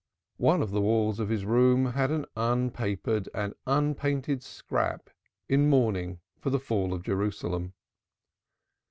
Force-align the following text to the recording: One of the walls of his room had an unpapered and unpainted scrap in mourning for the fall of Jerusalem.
One 0.39 0.63
of 0.63 0.71
the 0.71 0.81
walls 0.81 1.19
of 1.19 1.29
his 1.29 1.45
room 1.45 1.85
had 1.93 2.09
an 2.09 2.25
unpapered 2.35 3.29
and 3.35 3.53
unpainted 3.67 4.41
scrap 4.41 5.11
in 5.47 5.69
mourning 5.69 6.21
for 6.39 6.49
the 6.49 6.57
fall 6.57 6.91
of 6.91 7.03
Jerusalem. 7.03 7.73